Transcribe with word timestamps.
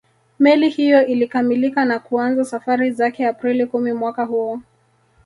Meli 0.39 0.69
hiyo 0.69 1.05
ilikamilika 1.05 1.85
na 1.85 1.99
kuanza 1.99 2.45
safari 2.45 2.91
zake 2.91 3.27
Aprili 3.27 3.65
kumi 3.65 3.93
mwaka 3.93 4.23
huo 4.25 4.61